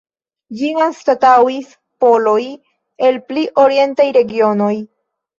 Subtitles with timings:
[0.59, 1.67] Ĝin anstataŭis
[2.05, 2.39] poloj
[3.09, 4.71] el pli orientaj regionoj.